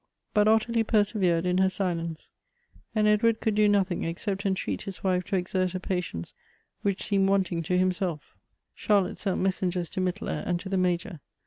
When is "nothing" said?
3.69-4.03